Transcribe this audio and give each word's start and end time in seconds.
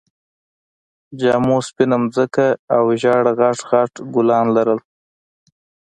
جامو 1.19 1.57
سپينه 1.67 1.97
ځمکه 2.15 2.47
او 2.75 2.83
ژېړ 3.01 3.23
غټ 3.39 3.59
غټ 3.69 3.93
ګلان 4.13 4.45
لرل 4.55 4.79